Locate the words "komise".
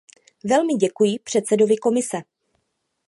1.77-2.17